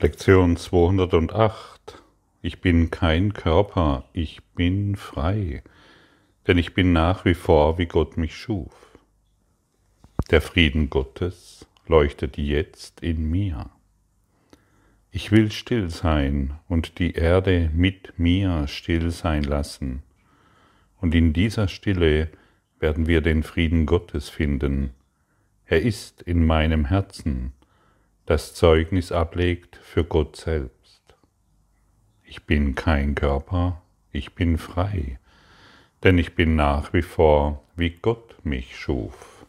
[0.00, 2.04] Lektion 208.
[2.40, 5.64] Ich bin kein Körper, ich bin frei,
[6.46, 8.96] denn ich bin nach wie vor, wie Gott mich schuf.
[10.30, 13.70] Der Frieden Gottes leuchtet jetzt in mir.
[15.10, 20.04] Ich will still sein und die Erde mit mir still sein lassen.
[21.00, 22.30] Und in dieser Stille
[22.78, 24.90] werden wir den Frieden Gottes finden.
[25.64, 27.52] Er ist in meinem Herzen
[28.28, 31.00] das Zeugnis ablegt für Gott selbst.
[32.24, 33.80] Ich bin kein Körper,
[34.12, 35.18] ich bin frei,
[36.04, 39.46] denn ich bin nach wie vor, wie Gott mich schuf.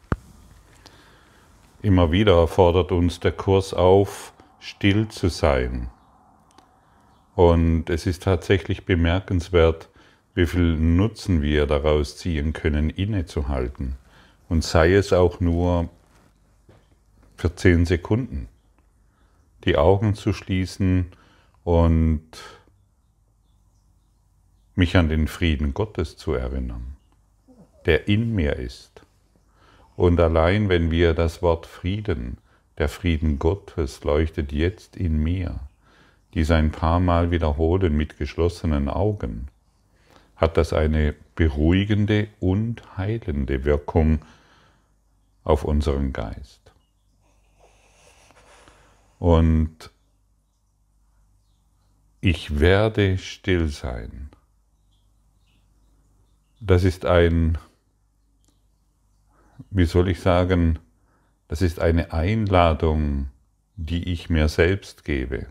[1.82, 5.90] Immer wieder fordert uns der Kurs auf, still zu sein.
[7.34, 9.90] Und es ist tatsächlich bemerkenswert,
[10.34, 13.96] wie viel Nutzen wir daraus ziehen können, innezuhalten.
[14.48, 15.90] Und sei es auch nur
[17.36, 18.48] für zehn Sekunden
[19.64, 21.06] die Augen zu schließen
[21.64, 22.30] und
[24.74, 26.96] mich an den Frieden Gottes zu erinnern,
[27.86, 29.02] der in mir ist.
[29.96, 32.38] Und allein wenn wir das Wort Frieden,
[32.78, 35.60] der Frieden Gottes leuchtet jetzt in mir,
[36.32, 39.48] dies ein paar Mal wiederholen mit geschlossenen Augen,
[40.36, 44.20] hat das eine beruhigende und heilende Wirkung
[45.44, 46.69] auf unseren Geist.
[49.20, 49.92] Und
[52.22, 54.30] ich werde still sein.
[56.58, 57.58] Das ist ein,
[59.70, 60.78] wie soll ich sagen,
[61.48, 63.28] das ist eine Einladung,
[63.76, 65.48] die ich mir selbst gebe.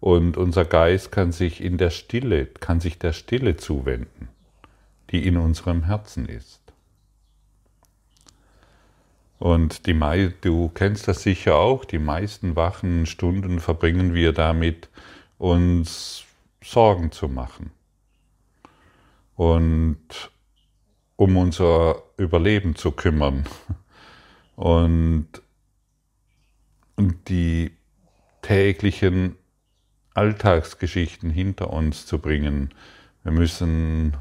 [0.00, 4.28] und unser Geist kann sich in der Stille, kann sich der Stille zuwenden,
[5.10, 6.63] die in unserem Herzen ist.
[9.38, 14.88] Und die, du kennst das sicher auch, die meisten wachen Stunden verbringen wir damit,
[15.38, 16.24] uns
[16.62, 17.70] Sorgen zu machen
[19.36, 20.30] und
[21.16, 23.44] um unser Überleben zu kümmern
[24.56, 25.28] und,
[26.96, 27.72] und die
[28.42, 29.36] täglichen
[30.14, 32.72] Alltagsgeschichten hinter uns zu bringen.
[33.22, 34.16] Wir müssen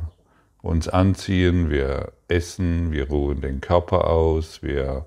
[0.64, 5.06] uns anziehen, wir essen, wir ruhen den Körper aus, wir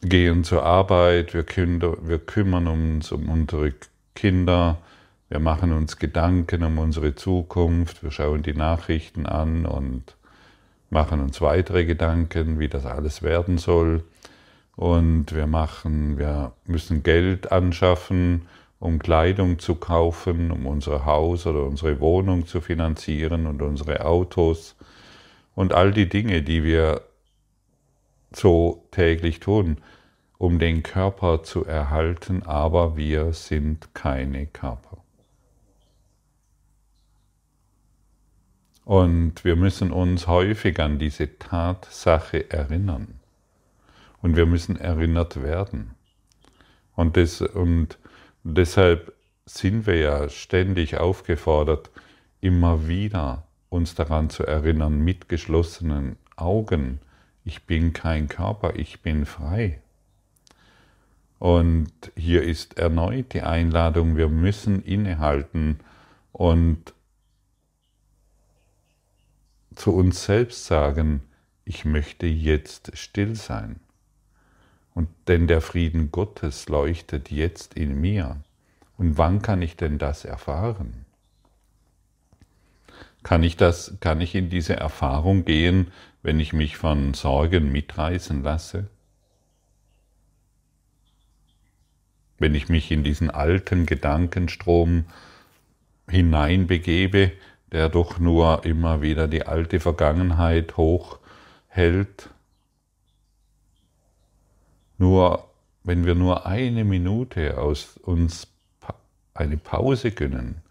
[0.00, 3.74] gehen zur Arbeit, wir, kümmern uns um unsere
[4.14, 4.78] Kinder,
[5.28, 10.16] wir machen uns Gedanken um unsere Zukunft, wir schauen die Nachrichten an und
[10.88, 14.02] machen uns weitere Gedanken, wie das alles werden soll.
[14.74, 18.46] Und wir machen, wir müssen Geld anschaffen,
[18.80, 24.74] um Kleidung zu kaufen, um unser Haus oder unsere Wohnung zu finanzieren und unsere Autos
[25.54, 27.02] und all die Dinge, die wir
[28.32, 29.76] so täglich tun,
[30.38, 34.96] um den Körper zu erhalten, aber wir sind keine Körper.
[38.86, 43.20] Und wir müssen uns häufig an diese Tatsache erinnern.
[44.22, 45.94] Und wir müssen erinnert werden.
[46.96, 47.99] Und, das, und
[48.50, 49.14] deshalb
[49.46, 51.90] sind wir ja ständig aufgefordert,
[52.40, 57.00] immer wieder uns daran zu erinnern, mit geschlossenen Augen,
[57.44, 59.80] ich bin kein Körper, ich bin frei.
[61.38, 65.80] Und hier ist erneut die Einladung, wir müssen innehalten
[66.32, 66.92] und
[69.74, 71.22] zu uns selbst sagen,
[71.64, 73.80] ich möchte jetzt still sein.
[74.94, 78.36] Und denn der Frieden Gottes leuchtet jetzt in mir.
[78.96, 81.06] Und wann kann ich denn das erfahren?
[83.22, 85.92] Kann ich das, kann ich in diese Erfahrung gehen,
[86.22, 88.88] wenn ich mich von Sorgen mitreißen lasse?
[92.40, 95.04] wenn ich mich in diesen alten Gedankenstrom
[96.08, 97.32] hineinbegebe,
[97.70, 102.30] der doch nur immer wieder die alte Vergangenheit hochhält.
[105.00, 105.48] Nur
[105.82, 108.46] wenn wir nur eine Minute aus uns
[109.34, 110.62] eine Pause gönnen,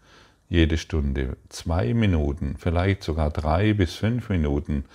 [0.48, 4.86] jede Stunde, zwei Minuten, vielleicht sogar drei bis fünf Minuten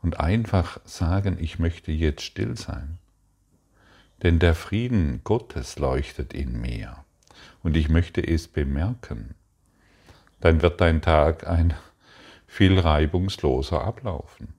[0.00, 2.98] und einfach sagen, ich möchte jetzt still sein
[4.24, 7.04] denn der Frieden Gottes leuchtet in mir
[7.62, 9.34] und ich möchte es bemerken.
[10.40, 11.74] dann wird dein Tag ein
[12.46, 14.54] viel reibungsloser ablaufen.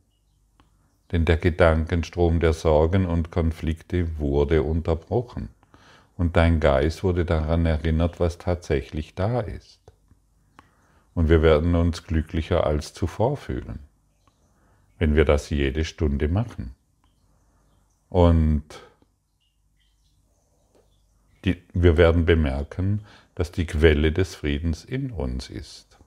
[1.11, 5.49] Denn der Gedankenstrom der Sorgen und Konflikte wurde unterbrochen
[6.17, 9.79] und dein Geist wurde daran erinnert, was tatsächlich da ist.
[11.13, 13.79] Und wir werden uns glücklicher als zuvor fühlen,
[14.97, 16.73] wenn wir das jede Stunde machen.
[18.09, 18.63] Und
[21.45, 23.05] die, wir werden bemerken,
[23.35, 25.97] dass die Quelle des Friedens in uns ist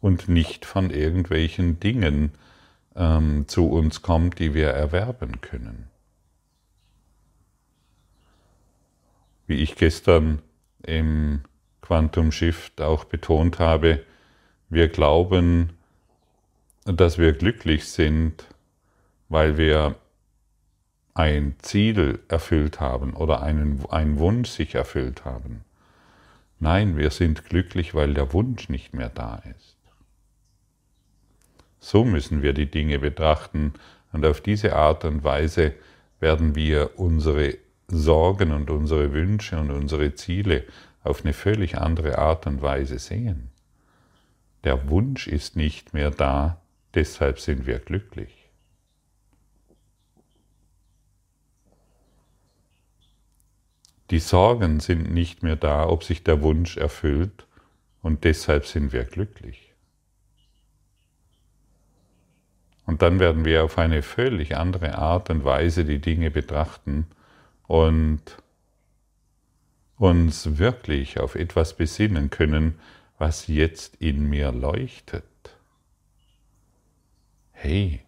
[0.00, 2.32] und nicht von irgendwelchen Dingen
[2.96, 5.88] ähm, zu uns kommt, die wir erwerben können.
[9.46, 10.40] Wie ich gestern
[10.82, 11.42] im
[11.80, 14.04] Quantum Shift auch betont habe,
[14.68, 15.70] wir glauben,
[16.84, 18.46] dass wir glücklich sind,
[19.28, 19.96] weil wir
[21.14, 25.64] ein Ziel erfüllt haben oder einen, einen Wunsch sich erfüllt haben.
[26.60, 29.76] Nein, wir sind glücklich, weil der Wunsch nicht mehr da ist.
[31.80, 33.72] So müssen wir die Dinge betrachten
[34.12, 35.74] und auf diese Art und Weise
[36.20, 37.56] werden wir unsere
[37.88, 40.64] Sorgen und unsere Wünsche und unsere Ziele
[41.02, 43.50] auf eine völlig andere Art und Weise sehen.
[44.64, 46.60] Der Wunsch ist nicht mehr da,
[46.94, 48.50] deshalb sind wir glücklich.
[54.10, 57.46] Die Sorgen sind nicht mehr da, ob sich der Wunsch erfüllt
[58.02, 59.69] und deshalb sind wir glücklich.
[62.90, 67.06] Und dann werden wir auf eine völlig andere Art und Weise die Dinge betrachten
[67.68, 68.20] und
[69.96, 72.80] uns wirklich auf etwas besinnen können,
[73.16, 75.22] was jetzt in mir leuchtet.
[77.52, 78.00] Hey,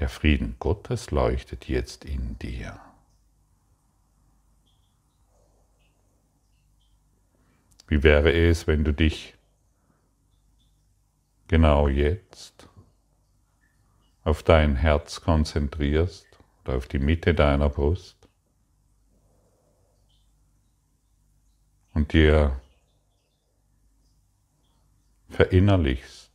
[0.00, 2.80] der Frieden Gottes leuchtet jetzt in dir.
[7.86, 9.34] Wie wäre es, wenn du dich
[11.46, 12.66] genau jetzt
[14.30, 16.24] auf dein Herz konzentrierst
[16.62, 18.16] oder auf die Mitte deiner Brust
[21.94, 22.60] und dir
[25.30, 26.30] verinnerlichst,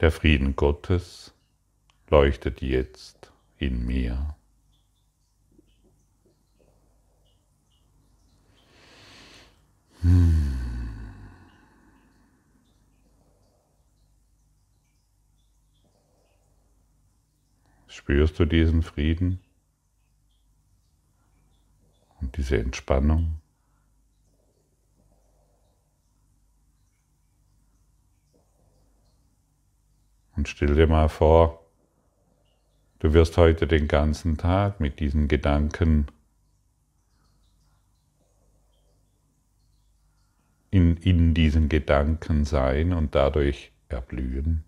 [0.00, 1.32] der Frieden Gottes
[2.10, 4.34] leuchtet jetzt in mir.
[18.04, 19.40] Spürst du diesen Frieden
[22.20, 23.40] und diese Entspannung?
[30.36, 31.64] Und stell dir mal vor,
[32.98, 36.08] du wirst heute den ganzen Tag mit diesen Gedanken
[40.70, 44.62] in, in diesen Gedanken sein und dadurch erblühen.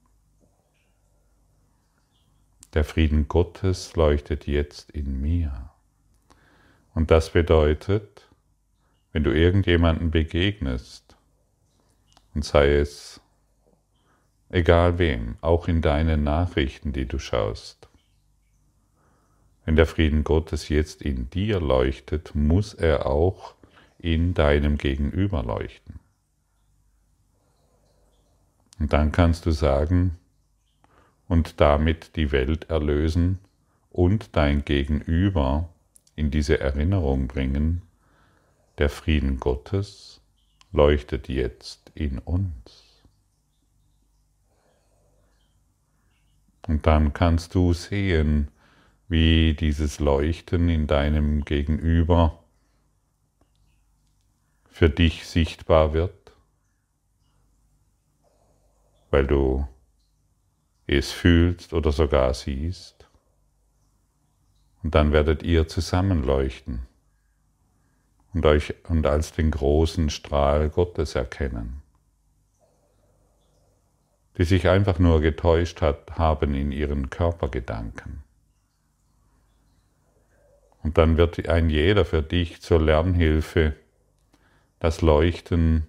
[2.76, 5.70] Der Frieden Gottes leuchtet jetzt in mir.
[6.93, 8.28] Und das bedeutet,
[9.12, 11.17] wenn du irgendjemanden begegnest,
[12.34, 13.23] und sei es
[14.50, 17.88] egal wem, auch in deinen Nachrichten, die du schaust,
[19.64, 23.55] wenn der Frieden Gottes jetzt in dir leuchtet, muss er auch
[23.96, 25.99] in deinem Gegenüber leuchten.
[28.78, 30.18] Und dann kannst du sagen,
[31.28, 33.38] und damit die Welt erlösen
[33.90, 35.68] und dein Gegenüber
[36.14, 37.83] in diese Erinnerung bringen,
[38.78, 40.21] der Frieden Gottes
[40.73, 43.02] leuchtet jetzt in uns.
[46.66, 48.49] Und dann kannst du sehen,
[49.09, 52.42] wie dieses Leuchten in deinem Gegenüber
[54.68, 56.33] für dich sichtbar wird,
[59.11, 59.66] weil du
[60.87, 63.09] es fühlst oder sogar siehst.
[64.83, 66.87] Und dann werdet ihr zusammenleuchten
[68.33, 71.83] und euch und als den großen Strahl Gottes erkennen,
[74.38, 78.23] die sich einfach nur getäuscht hat, haben in ihren Körpergedanken.
[80.83, 83.75] Und dann wird ein jeder für dich zur Lernhilfe
[84.78, 85.88] das Leuchten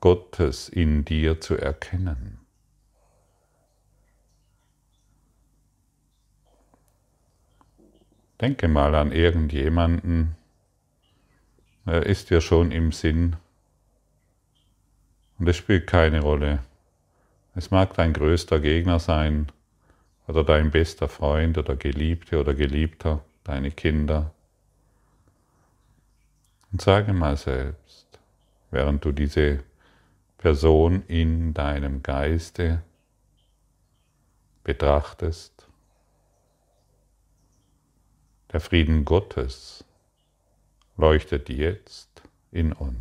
[0.00, 2.29] Gottes in dir zu erkennen.
[8.40, 10.34] Denke mal an irgendjemanden,
[11.84, 13.36] er ist dir schon im Sinn.
[15.38, 16.60] Und es spielt keine Rolle.
[17.54, 19.50] Es mag dein größter Gegner sein
[20.26, 24.32] oder dein bester Freund oder Geliebte oder Geliebter, deine Kinder.
[26.72, 28.06] Und sage mal selbst,
[28.70, 29.64] während du diese
[30.38, 32.82] Person in deinem Geiste
[34.62, 35.59] betrachtest,
[38.52, 39.84] der Frieden Gottes
[40.96, 43.00] leuchtet jetzt in uns.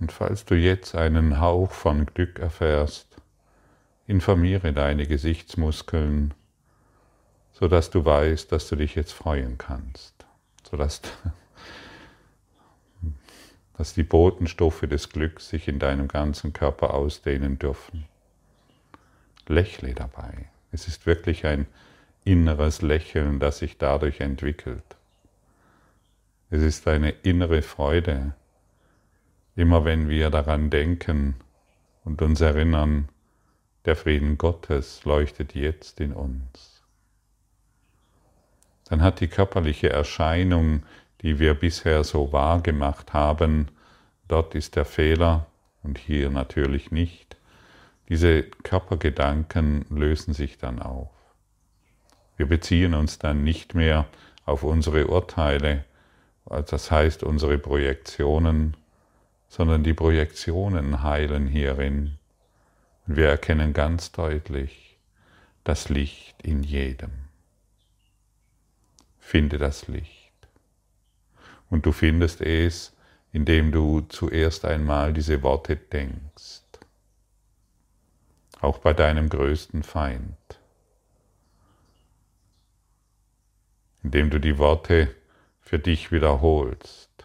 [0.00, 3.16] Und falls du jetzt einen Hauch von Glück erfährst,
[4.06, 6.32] informiere deine Gesichtsmuskeln,
[7.60, 10.26] sodass du weißt, dass du dich jetzt freuen kannst,
[10.68, 11.02] sodass
[13.76, 18.06] dass die Botenstoffe des Glücks sich in deinem ganzen Körper ausdehnen dürfen.
[19.46, 20.48] Lächle dabei.
[20.72, 21.66] Es ist wirklich ein
[22.24, 24.84] inneres Lächeln, das sich dadurch entwickelt.
[26.50, 28.34] Es ist eine innere Freude,
[29.56, 31.34] Immer wenn wir daran denken
[32.04, 33.08] und uns erinnern,
[33.84, 36.69] der Frieden Gottes leuchtet jetzt in uns.
[38.90, 40.82] Dann hat die körperliche Erscheinung,
[41.22, 43.68] die wir bisher so wahr gemacht haben,
[44.26, 45.46] dort ist der Fehler
[45.84, 47.36] und hier natürlich nicht.
[48.08, 51.10] Diese Körpergedanken lösen sich dann auf.
[52.36, 54.06] Wir beziehen uns dann nicht mehr
[54.44, 55.84] auf unsere Urteile,
[56.46, 58.76] das heißt unsere Projektionen,
[59.48, 62.18] sondern die Projektionen heilen hierin.
[63.06, 64.98] Und wir erkennen ganz deutlich
[65.62, 67.29] das Licht in jedem.
[69.30, 70.32] Finde das Licht.
[71.68, 72.96] Und du findest es,
[73.30, 76.62] indem du zuerst einmal diese Worte denkst.
[78.60, 80.36] Auch bei deinem größten Feind.
[84.02, 85.14] Indem du die Worte
[85.60, 87.24] für dich wiederholst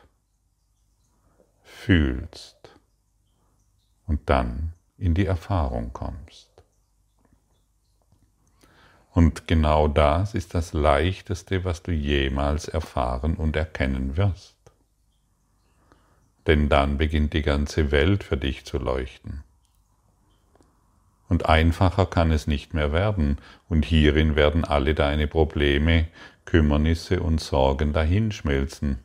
[1.63, 2.69] fühlst
[4.05, 6.44] und dann in die Erfahrung kommst.
[9.15, 14.55] Und genau das ist das Leichteste, was du jemals erfahren und erkennen wirst.
[16.45, 19.43] Denn dann beginnt die ganze Welt für dich zu leuchten.
[21.27, 26.07] Und einfacher kann es nicht mehr werden, und hierin werden alle deine Probleme,
[26.45, 28.99] Kümmernisse und Sorgen dahinschmelzen,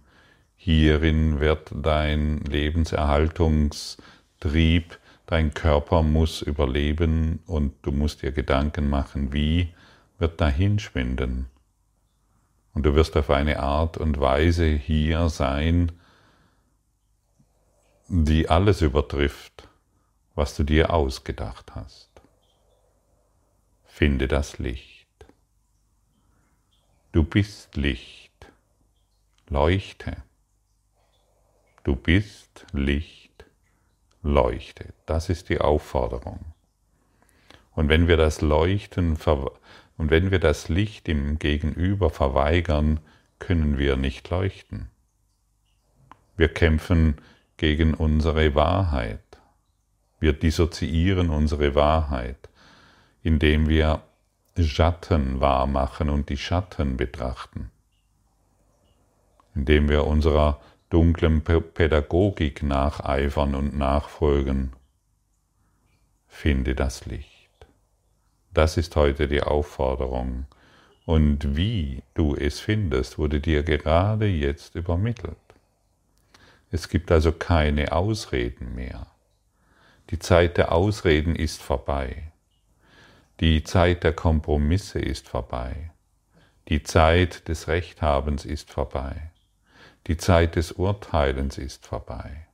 [0.62, 9.72] Hierin wird dein Lebenserhaltungstrieb, dein Körper muss überleben und du musst dir Gedanken machen, wie
[10.20, 11.50] wird dahin schwinden.
[12.72, 15.92] Und du wirst auf eine Art und Weise hier sein,
[18.06, 19.68] die alles übertrifft,
[20.34, 22.10] was du dir ausgedacht hast.
[23.84, 25.08] Finde das Licht.
[27.12, 28.30] Du bist Licht.
[29.48, 30.16] Leuchte.
[31.82, 33.44] Du bist Licht,
[34.22, 34.92] leuchte.
[35.06, 36.38] Das ist die Aufforderung.
[37.72, 39.16] Und wenn wir das Leuchten
[40.00, 43.00] und wenn wir das Licht im Gegenüber verweigern,
[43.38, 44.88] können wir nicht leuchten.
[46.38, 47.16] Wir kämpfen
[47.58, 49.20] gegen unsere Wahrheit.
[50.18, 52.48] Wir dissoziieren unsere Wahrheit,
[53.22, 54.00] indem wir
[54.58, 57.70] Schatten wahrmachen und die Schatten betrachten,
[59.54, 64.72] indem wir unserer dunklen Pädagogik nacheifern und nachfolgen.
[66.26, 67.39] Finde das Licht.
[68.52, 70.46] Das ist heute die Aufforderung.
[71.06, 75.36] Und wie du es findest, wurde dir gerade jetzt übermittelt.
[76.70, 79.06] Es gibt also keine Ausreden mehr.
[80.10, 82.32] Die Zeit der Ausreden ist vorbei.
[83.40, 85.90] Die Zeit der Kompromisse ist vorbei.
[86.68, 89.30] Die Zeit des Rechthabens ist vorbei.
[90.06, 92.46] Die Zeit des Urteilens ist vorbei.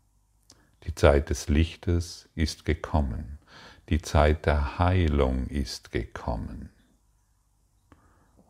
[0.85, 3.36] Die Zeit des Lichtes ist gekommen.
[3.89, 6.71] Die Zeit der Heilung ist gekommen.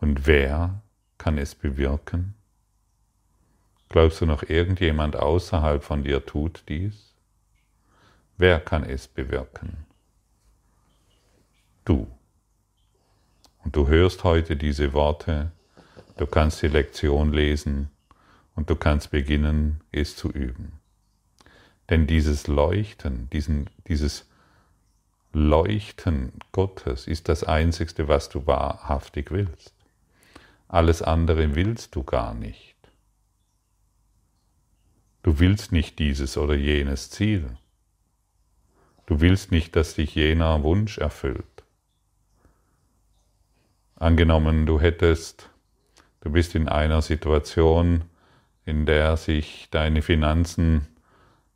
[0.01, 0.83] Und wer
[1.19, 2.35] kann es bewirken?
[3.89, 7.15] Glaubst du noch irgendjemand außerhalb von dir tut dies?
[8.39, 9.87] Wer kann es bewirken?
[11.85, 12.07] Du.
[13.63, 15.53] Und du hörst heute diese Worte,
[16.17, 17.91] du kannst die Lektion lesen,
[18.57, 20.73] und du kannst beginnen, es zu üben.
[21.91, 24.27] Denn dieses Leuchten, diesen, dieses
[25.39, 29.75] Leuchten Gottes ist das Einzigste, was du wahrhaftig willst.
[30.67, 32.75] Alles andere willst du gar nicht.
[35.23, 37.59] Du willst nicht dieses oder jenes Ziel.
[39.05, 41.65] Du willst nicht, dass dich jener Wunsch erfüllt.
[43.95, 45.51] Angenommen, du hättest,
[46.23, 48.07] du bist in einer Situation,
[48.65, 50.87] in der sich deine Finanzen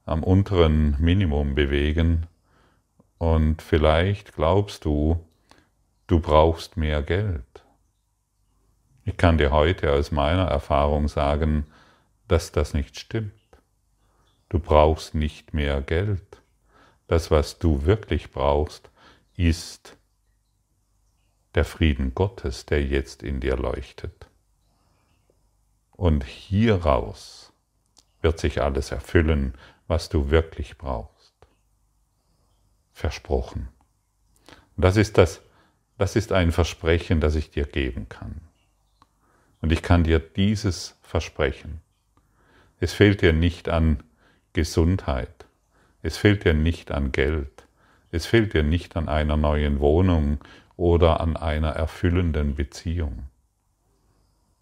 [0.04, 2.26] am unteren Minimum bewegen
[3.20, 5.22] und vielleicht glaubst du,
[6.06, 7.44] du brauchst mehr Geld.
[9.04, 11.66] Ich kann dir heute aus meiner Erfahrung sagen,
[12.28, 13.34] dass das nicht stimmt.
[14.48, 16.40] Du brauchst nicht mehr Geld.
[17.08, 18.88] Das, was du wirklich brauchst,
[19.36, 19.98] ist
[21.54, 24.28] der Frieden Gottes, der jetzt in dir leuchtet.
[25.92, 27.52] Und hieraus
[28.22, 29.52] wird sich alles erfüllen,
[29.88, 31.19] was du wirklich brauchst.
[33.00, 33.68] Versprochen.
[34.76, 35.40] Und das ist das,
[35.96, 38.42] das ist ein Versprechen, das ich dir geben kann.
[39.62, 41.80] Und ich kann dir dieses versprechen.
[42.78, 44.02] Es fehlt dir nicht an
[44.52, 45.46] Gesundheit.
[46.02, 47.64] Es fehlt dir nicht an Geld.
[48.12, 50.38] Es fehlt dir nicht an einer neuen Wohnung
[50.76, 53.24] oder an einer erfüllenden Beziehung.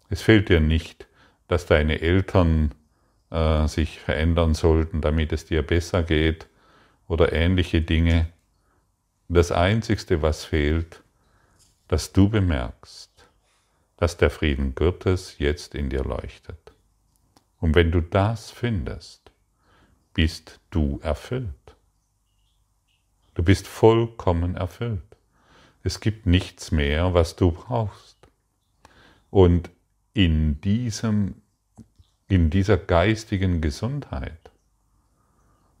[0.09, 1.07] Es fehlt dir nicht,
[1.49, 2.73] dass deine Eltern
[3.31, 6.47] äh, sich verändern sollten, damit es dir besser geht
[7.09, 8.31] oder ähnliche Dinge.
[9.27, 11.03] Das Einzigste, was fehlt,
[11.89, 13.11] dass du bemerkst,
[13.97, 16.71] dass der Frieden Gottes jetzt in dir leuchtet.
[17.59, 19.31] Und wenn du das findest,
[20.13, 21.49] bist du erfüllt.
[23.33, 25.01] Du bist vollkommen erfüllt.
[25.83, 28.17] Es gibt nichts mehr, was du brauchst.
[29.29, 29.69] Und
[30.13, 31.41] in, diesem,
[32.27, 34.48] in dieser geistigen Gesundheit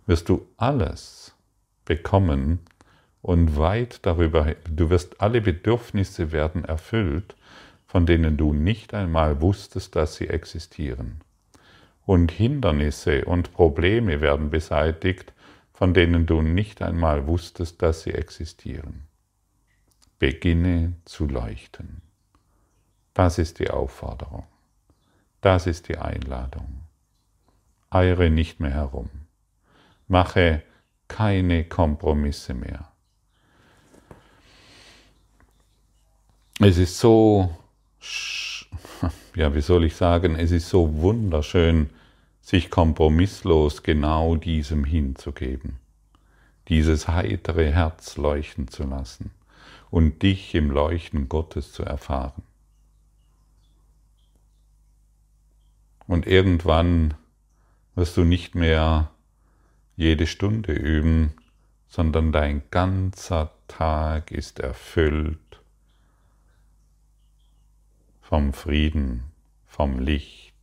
[0.09, 1.35] wirst du alles
[1.85, 2.59] bekommen
[3.21, 7.35] und weit darüber, du wirst alle Bedürfnisse werden erfüllt,
[7.85, 11.21] von denen du nicht einmal wusstest, dass sie existieren
[12.09, 15.31] und Hindernisse und Probleme werden beseitigt,
[15.73, 19.03] von denen du nicht einmal wusstest, dass sie existieren.
[20.17, 22.01] Beginne zu leuchten.
[23.13, 24.47] Das ist die Aufforderung.
[25.41, 26.79] Das ist die Einladung.
[27.91, 29.18] Eire nicht mehr herum.
[30.09, 30.63] Mache
[31.07, 32.91] keine Kompromisse mehr.
[36.59, 37.55] Es ist so,
[39.35, 41.91] ja, wie soll ich sagen, es ist so wunderschön,
[42.41, 45.77] sich kompromisslos genau diesem hinzugeben,
[46.67, 49.29] dieses heitere Herz leuchten zu lassen
[49.91, 52.41] und dich im Leuchten Gottes zu erfahren.
[56.07, 57.13] Und irgendwann
[57.93, 59.11] wirst du nicht mehr
[59.99, 61.33] jede Stunde üben,
[61.89, 65.61] sondern dein ganzer Tag ist erfüllt
[68.21, 69.23] vom Frieden,
[69.67, 70.55] vom Licht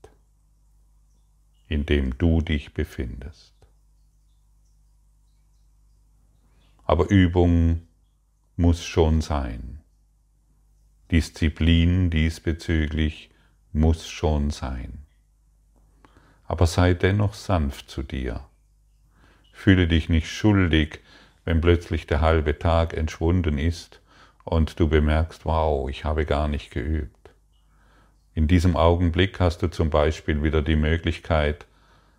[1.68, 3.52] in dem du dich befindest.
[6.84, 7.82] Aber Übung
[8.56, 9.82] muss schon sein.
[11.10, 13.28] Disziplin diesbezüglich
[13.74, 15.02] muss schon sein.
[16.44, 18.48] Aber sei dennoch sanft zu dir.
[19.56, 21.00] Fühle dich nicht schuldig,
[21.44, 24.00] wenn plötzlich der halbe Tag entschwunden ist
[24.44, 27.30] und du bemerkst, wow, ich habe gar nicht geübt.
[28.34, 31.66] In diesem Augenblick hast du zum Beispiel wieder die Möglichkeit,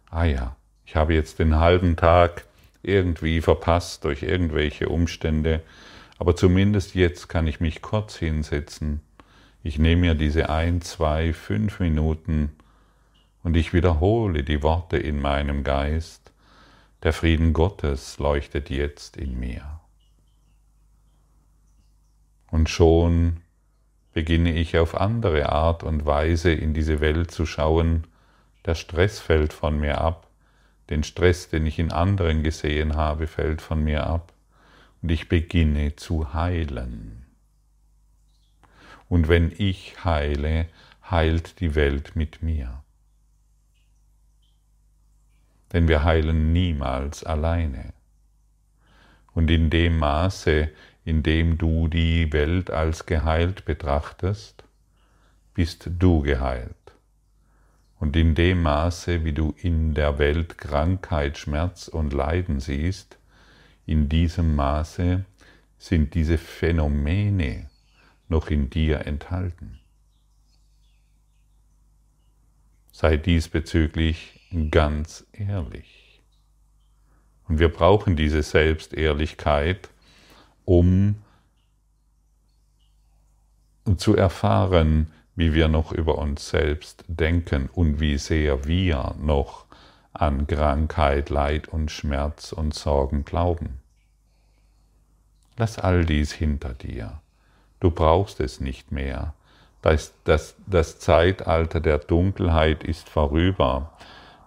[0.10, 2.44] ah ja, ich habe jetzt den halben Tag
[2.82, 5.62] irgendwie verpasst durch irgendwelche Umstände,
[6.18, 9.02] aber zumindest jetzt kann ich mich kurz hinsetzen.
[9.64, 12.52] Ich nehme mir diese ein, zwei, fünf Minuten
[13.44, 16.27] und ich wiederhole die Worte in meinem Geist.
[17.04, 19.80] Der Frieden Gottes leuchtet jetzt in mir.
[22.50, 23.42] Und schon
[24.14, 28.08] beginne ich auf andere Art und Weise in diese Welt zu schauen,
[28.66, 30.28] der Stress fällt von mir ab,
[30.90, 34.34] den Stress, den ich in anderen gesehen habe, fällt von mir ab
[35.02, 37.26] und ich beginne zu heilen.
[39.08, 40.68] Und wenn ich heile,
[41.10, 42.84] heilt die Welt mit mir.
[45.74, 47.94] Denn wir heilen niemals alleine.
[49.34, 50.70] Und in dem Maße,
[51.04, 54.64] indem du die Welt als geheilt betrachtest,
[55.54, 56.76] bist du geheilt.
[58.00, 63.18] Und in dem Maße, wie du in der Welt Krankheit, Schmerz und Leiden siehst,
[63.86, 65.26] in diesem Maße
[65.78, 67.70] sind diese Phänomene
[68.28, 69.80] noch in dir enthalten.
[72.92, 74.37] Sei diesbezüglich
[74.72, 76.22] ganz ehrlich.
[77.48, 79.90] Und wir brauchen diese Selbstehrlichkeit,
[80.66, 81.16] um
[83.96, 89.66] zu erfahren, wie wir noch über uns selbst denken und wie sehr wir noch
[90.12, 93.80] an Krankheit, Leid und Schmerz und Sorgen glauben.
[95.58, 97.22] Lass all dies hinter dir.
[97.80, 99.34] Du brauchst es nicht mehr.
[99.82, 103.94] Das, das, das Zeitalter der Dunkelheit ist vorüber.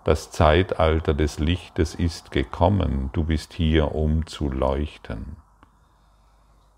[0.05, 3.11] Das Zeitalter des Lichtes ist gekommen.
[3.13, 5.37] Du bist hier, um zu leuchten.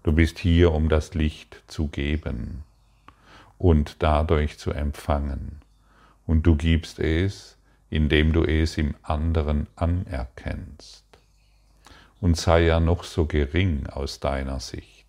[0.02, 2.64] Du bist hier, um das Licht zu geben
[3.58, 5.60] und dadurch zu empfangen.
[6.26, 7.56] Und du gibst es,
[7.90, 11.04] indem du es im anderen anerkennst.
[12.20, 15.06] Und sei er noch so gering aus deiner Sicht.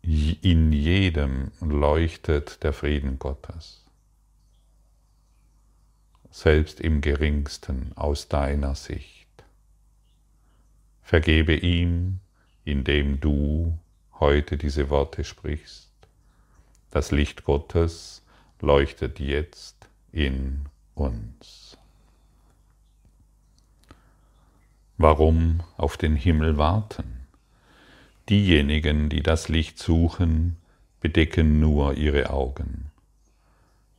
[0.00, 3.81] In jedem leuchtet der Frieden Gottes.
[6.32, 9.28] Selbst im geringsten aus deiner Sicht.
[11.02, 12.20] Vergebe ihm,
[12.64, 13.78] indem du
[14.18, 15.90] heute diese Worte sprichst.
[16.90, 18.22] Das Licht Gottes
[18.60, 19.76] leuchtet jetzt
[20.10, 20.64] in
[20.94, 21.76] uns.
[24.96, 27.26] Warum auf den Himmel warten?
[28.28, 30.56] Diejenigen, die das Licht suchen,
[31.00, 32.91] bedecken nur ihre Augen.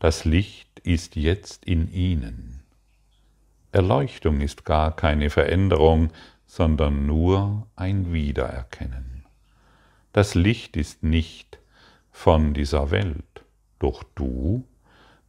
[0.04, 2.60] Das Licht ist jetzt in ihnen.
[3.72, 6.10] Erleuchtung ist gar keine Veränderung,
[6.46, 9.24] sondern nur ein Wiedererkennen.
[10.12, 11.58] Das Licht ist nicht
[12.12, 13.46] von dieser Welt,
[13.80, 14.68] doch du,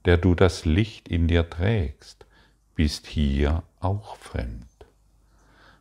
[0.06, 2.26] der du das Licht in dir trägst,
[2.74, 4.66] bist hier auch fremd.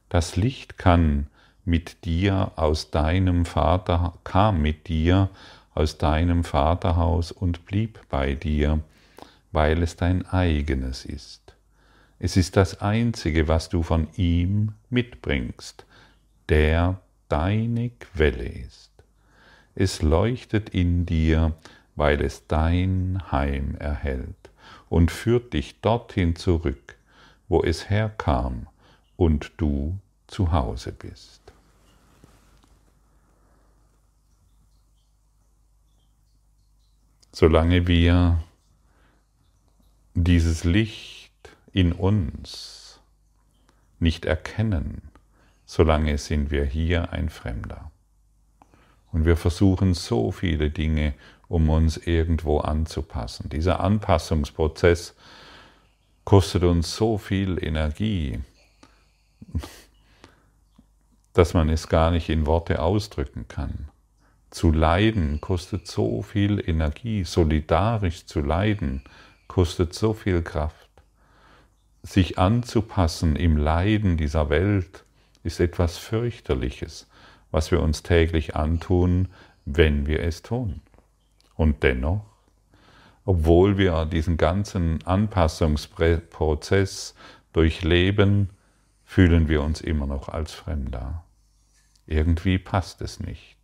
[0.09, 1.25] Das Licht kann
[1.65, 5.31] mit dir aus deinem Vater, kam mit dir
[5.73, 8.81] aus deinem Vaterhaus und blieb bei dir,
[9.51, 11.55] weil es dein eigenes ist.
[12.19, 15.85] Es ist das Einzige, was du von ihm mitbringst,
[16.49, 18.91] der deine Quelle ist.
[19.75, 21.53] Es leuchtet in dir,
[21.95, 24.51] weil es dein Heim erhält
[24.89, 26.95] und führt dich dorthin zurück,
[27.49, 28.67] wo es herkam
[29.17, 31.42] und du zu Hause bist.
[37.35, 38.43] Solange wir
[40.13, 41.31] dieses Licht
[41.71, 42.99] in uns
[43.99, 45.01] nicht erkennen,
[45.65, 47.89] solange sind wir hier ein Fremder.
[49.11, 51.15] Und wir versuchen so viele Dinge,
[51.47, 53.49] um uns irgendwo anzupassen.
[53.49, 55.15] Dieser Anpassungsprozess
[56.25, 58.41] kostet uns so viel Energie,
[61.33, 63.89] dass man es gar nicht in Worte ausdrücken kann.
[64.53, 69.03] Zu leiden kostet so viel Energie, solidarisch zu leiden
[69.47, 70.89] kostet so viel Kraft.
[72.03, 75.05] Sich anzupassen im Leiden dieser Welt
[75.43, 77.07] ist etwas fürchterliches
[77.53, 79.29] was wir uns täglich antun,
[79.63, 80.81] wenn wir es tun.
[81.55, 82.25] Und dennoch,
[83.25, 87.13] obwohl wir diesen ganzen Anpassungsprozess
[87.53, 88.49] durchleben,
[89.05, 91.23] fühlen wir uns immer noch als Fremder.
[92.07, 93.55] Irgendwie passt es nicht.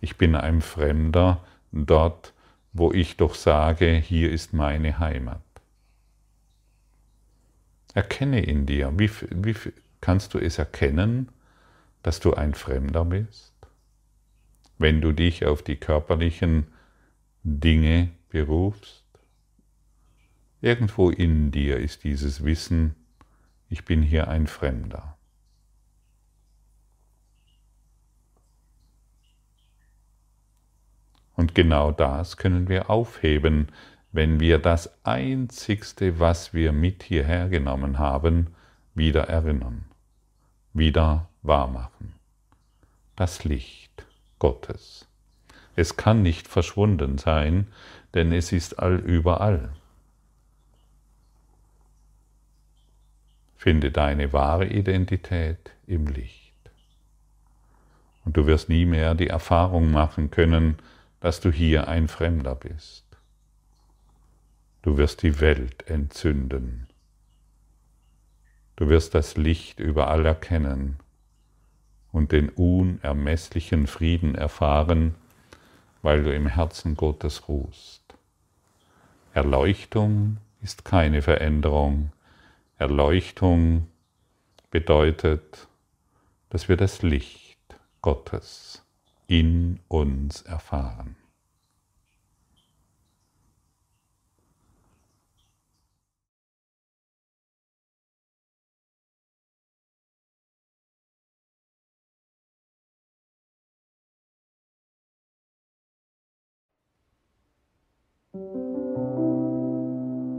[0.00, 2.32] Ich bin ein Fremder dort,
[2.72, 5.40] wo ich doch sage, hier ist meine Heimat.
[7.94, 9.54] Erkenne in dir, wie, wie
[10.00, 11.28] kannst du es erkennen,
[12.02, 13.52] dass du ein Fremder bist?
[14.78, 16.66] Wenn du dich auf die körperlichen
[17.44, 19.04] Dinge berufst?
[20.60, 22.96] Irgendwo in dir ist dieses Wissen,
[23.68, 25.13] ich bin hier ein Fremder.
[31.36, 33.68] Und genau das können wir aufheben,
[34.12, 38.54] wenn wir das Einzigste, was wir mit hierher genommen haben,
[38.94, 39.84] wieder erinnern,
[40.72, 42.14] wieder wahr machen.
[43.16, 44.06] Das Licht
[44.38, 45.08] Gottes.
[45.76, 47.66] Es kann nicht verschwunden sein,
[48.14, 49.70] denn es ist allüberall.
[53.56, 56.52] Finde deine wahre Identität im Licht.
[58.24, 60.76] Und du wirst nie mehr die Erfahrung machen können,
[61.24, 63.06] dass du hier ein Fremder bist.
[64.82, 66.86] Du wirst die Welt entzünden.
[68.76, 70.98] Du wirst das Licht überall erkennen
[72.12, 75.14] und den unermesslichen Frieden erfahren,
[76.02, 78.02] weil du im Herzen Gottes ruhst.
[79.32, 82.12] Erleuchtung ist keine Veränderung.
[82.76, 83.86] Erleuchtung
[84.70, 85.68] bedeutet,
[86.50, 87.56] dass wir das Licht
[88.02, 88.83] Gottes
[89.26, 91.16] in uns erfahren.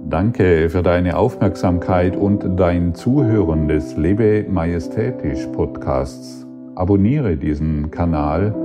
[0.09, 6.45] Danke für deine Aufmerksamkeit und dein Zuhören des Lebe Majestätisch Podcasts.
[6.75, 8.64] Abonniere diesen Kanal,